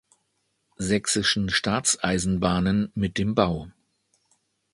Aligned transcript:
Sächsischen 0.79 1.51
Staatseisenbahnen 1.51 2.91
mit 2.95 3.19
dem 3.19 3.35
Bau. 3.35 3.69